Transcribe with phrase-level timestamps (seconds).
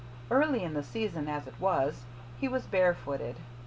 [0.31, 2.05] Early in the season as it was,
[2.39, 3.35] he was barefooted.